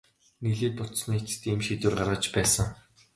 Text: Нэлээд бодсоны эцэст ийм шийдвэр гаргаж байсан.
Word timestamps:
Нэлээд 0.43 0.75
бодсоны 0.77 1.13
эцэст 1.19 1.43
ийм 1.49 1.59
шийдвэр 1.65 1.93
гаргаж 1.99 2.23
байсан. 2.35 2.67